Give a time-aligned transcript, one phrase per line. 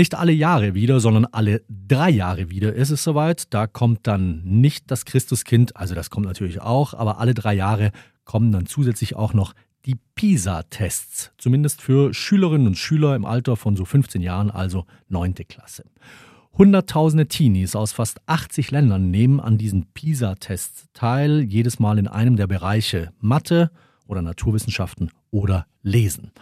[0.00, 3.52] Nicht alle Jahre wieder, sondern alle drei Jahre wieder ist es soweit.
[3.52, 7.92] Da kommt dann nicht das Christuskind, also das kommt natürlich auch, aber alle drei Jahre
[8.24, 9.52] kommen dann zusätzlich auch noch
[9.84, 15.34] die PISA-Tests, zumindest für Schülerinnen und Schüler im Alter von so 15 Jahren, also 9.
[15.46, 15.84] Klasse.
[16.56, 22.36] Hunderttausende Teenies aus fast 80 Ländern nehmen an diesen PISA-Tests teil, jedes Mal in einem
[22.36, 23.70] der Bereiche Mathe
[24.06, 26.32] oder Naturwissenschaften oder Lesen.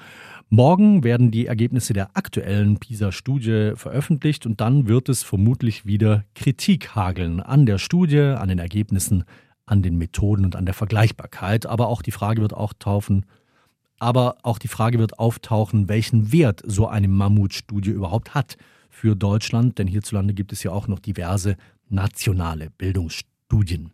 [0.51, 6.95] Morgen werden die Ergebnisse der aktuellen PISA-Studie veröffentlicht und dann wird es vermutlich wieder Kritik
[6.95, 9.25] hageln an der Studie, an den Ergebnissen,
[9.67, 11.67] an den Methoden und an der Vergleichbarkeit.
[11.67, 12.73] Aber auch die Frage wird auch
[13.99, 18.57] aber auch die Frage wird auftauchen, welchen Wert so eine Mammutstudie überhaupt hat
[18.89, 21.57] für Deutschland, denn hierzulande gibt es ja auch noch diverse
[21.91, 23.38] nationale Bildungsstudien.
[23.51, 23.93] Studien.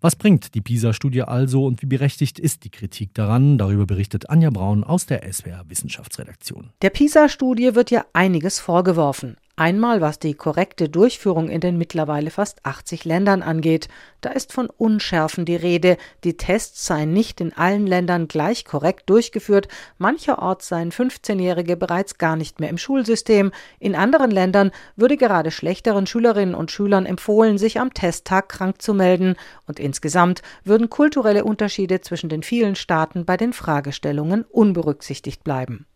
[0.00, 3.56] Was bringt die PISA-Studie also und wie berechtigt ist die Kritik daran?
[3.56, 6.70] Darüber berichtet Anja Braun aus der SWR Wissenschaftsredaktion.
[6.82, 9.36] Der PISA-Studie wird ja einiges vorgeworfen.
[9.58, 13.88] Einmal was die korrekte Durchführung in den mittlerweile fast 80 Ländern angeht.
[14.20, 15.96] Da ist von Unschärfen die Rede.
[16.24, 19.68] Die Tests seien nicht in allen Ländern gleich korrekt durchgeführt.
[19.96, 23.50] Mancherorts seien 15-Jährige bereits gar nicht mehr im Schulsystem.
[23.78, 28.92] In anderen Ländern würde gerade schlechteren Schülerinnen und Schülern empfohlen, sich am Testtag krank zu
[28.92, 29.36] melden.
[29.66, 35.86] Und insgesamt würden kulturelle Unterschiede zwischen den vielen Staaten bei den Fragestellungen unberücksichtigt bleiben.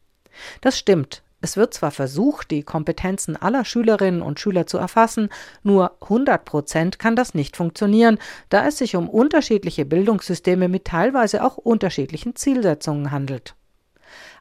[0.63, 5.31] Das stimmt, es wird zwar versucht, die Kompetenzen aller Schülerinnen und Schüler zu erfassen,
[5.63, 8.19] nur 100 Prozent kann das nicht funktionieren,
[8.51, 13.55] da es sich um unterschiedliche Bildungssysteme mit teilweise auch unterschiedlichen Zielsetzungen handelt.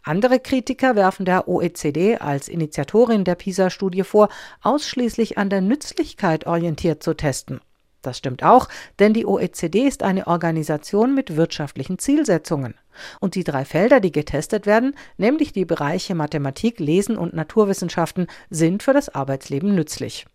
[0.03, 4.29] Andere Kritiker werfen der OECD als Initiatorin der PISA-Studie vor,
[4.61, 7.61] ausschließlich an der Nützlichkeit orientiert zu testen.
[8.01, 8.69] Das stimmt auch,
[8.99, 12.75] denn die OECD ist eine Organisation mit wirtschaftlichen Zielsetzungen.
[13.19, 18.83] Und die drei Felder, die getestet werden, nämlich die Bereiche Mathematik, Lesen und Naturwissenschaften, sind
[18.83, 20.25] für das Arbeitsleben nützlich.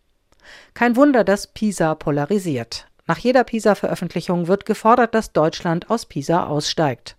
[0.75, 2.87] Kein Wunder, dass PISA polarisiert.
[3.07, 7.17] Nach jeder PISA-Veröffentlichung wird gefordert, dass Deutschland aus PISA aussteigt.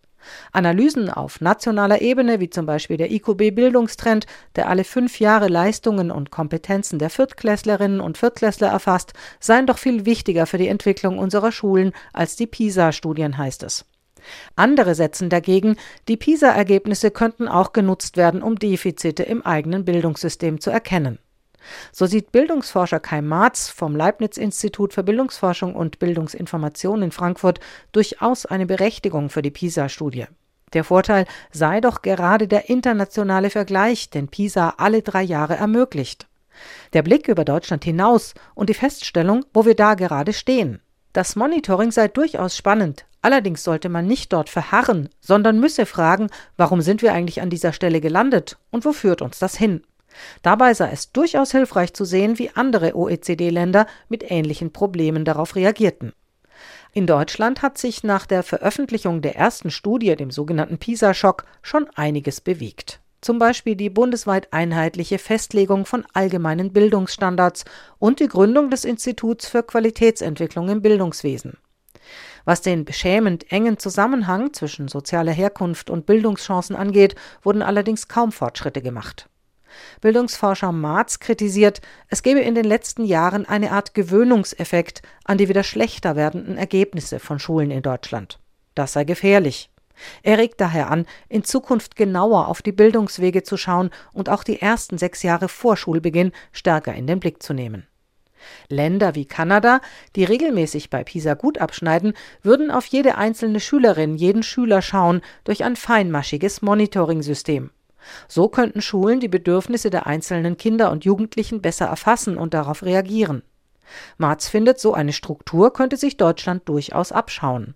[0.52, 4.26] Analysen auf nationaler Ebene, wie zum Beispiel der IQB Bildungstrend,
[4.56, 10.06] der alle fünf Jahre Leistungen und Kompetenzen der Viertklässlerinnen und Viertklässler erfasst, seien doch viel
[10.06, 13.86] wichtiger für die Entwicklung unserer Schulen als die PISA-Studien, heißt es.
[14.56, 15.78] Andere setzen dagegen,
[16.08, 21.20] die PISA-Ergebnisse könnten auch genutzt werden, um Defizite im eigenen Bildungssystem zu erkennen.
[21.92, 27.60] So sieht Bildungsforscher Kai Marz vom Leibniz-Institut für Bildungsforschung und Bildungsinformation in Frankfurt
[27.92, 30.26] durchaus eine Berechtigung für die PISA-Studie.
[30.74, 36.28] Der Vorteil sei doch gerade der internationale Vergleich, den PISA alle drei Jahre ermöglicht.
[36.94, 40.82] Der Blick über Deutschland hinaus und die Feststellung, wo wir da gerade stehen.
[41.14, 46.82] Das Monitoring sei durchaus spannend, allerdings sollte man nicht dort verharren, sondern müsse fragen, warum
[46.82, 49.82] sind wir eigentlich an dieser Stelle gelandet und wo führt uns das hin?
[50.42, 56.14] Dabei sei es durchaus hilfreich zu sehen, wie andere OECD-Länder mit ähnlichen Problemen darauf reagierten.
[56.94, 62.40] In Deutschland hat sich nach der Veröffentlichung der ersten Studie, dem sogenannten PISA-Schock, schon einiges
[62.40, 63.02] bewegt.
[63.20, 67.66] Zum Beispiel die bundesweit einheitliche Festlegung von allgemeinen Bildungsstandards
[67.98, 71.58] und die Gründung des Instituts für Qualitätsentwicklung im Bildungswesen.
[72.46, 78.84] Was den beschämend engen Zusammenhang zwischen sozialer Herkunft und Bildungschancen angeht, wurden allerdings kaum Fortschritte
[78.84, 79.28] gemacht.
[80.02, 85.64] Bildungsforscher Marz kritisiert, es gebe in den letzten Jahren eine Art Gewöhnungseffekt an die wieder
[85.64, 88.40] schlechter werdenden Ergebnisse von Schulen in Deutschland.
[88.74, 89.70] Das sei gefährlich.
[90.24, 94.62] Er regt daher an, in Zukunft genauer auf die Bildungswege zu schauen und auch die
[94.62, 97.88] ersten sechs Jahre vor Schulbeginn stärker in den Blick zu nehmen.
[98.70, 99.82] Länder wie Kanada,
[100.16, 105.64] die regelmäßig bei PISA gut abschneiden, würden auf jede einzelne Schülerin, jeden Schüler schauen durch
[105.64, 107.72] ein feinmaschiges Monitoring-System.
[108.28, 113.44] So könnten Schulen die Bedürfnisse der einzelnen Kinder und Jugendlichen besser erfassen und darauf reagieren.
[114.18, 117.76] Marz findet, so eine Struktur könnte sich Deutschland durchaus abschauen.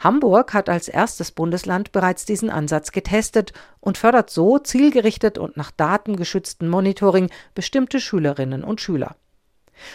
[0.00, 5.70] Hamburg hat als erstes Bundesland bereits diesen Ansatz getestet und fördert so zielgerichtet und nach
[5.70, 9.16] Daten geschützten Monitoring bestimmte Schülerinnen und Schüler.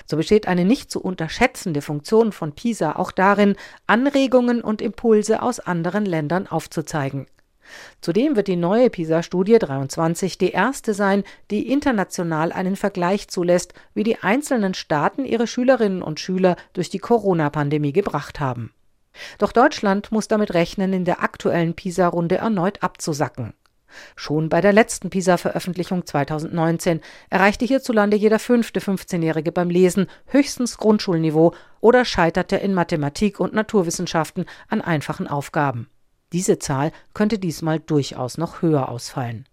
[0.06, 3.56] So besteht eine nicht zu unterschätzende Funktion von PISA auch darin,
[3.86, 7.28] Anregungen und Impulse aus anderen Ländern aufzuzeigen.
[8.02, 14.04] Zudem wird die neue PISA-Studie 23 die erste sein, die international einen Vergleich zulässt, wie
[14.04, 18.74] die einzelnen Staaten ihre Schülerinnen und Schüler durch die Corona-Pandemie gebracht haben.
[19.40, 23.54] Doch Deutschland muss damit rechnen, in der aktuellen PISA-Runde erneut abzusacken.
[24.16, 31.54] Schon bei der letzten PISA-Veröffentlichung 2019 erreichte hierzulande jeder fünfte 15-Jährige beim Lesen höchstens Grundschulniveau
[31.80, 35.90] oder scheiterte in Mathematik und Naturwissenschaften an einfachen Aufgaben.
[36.34, 39.48] Diese Zahl könnte diesmal durchaus noch höher ausfallen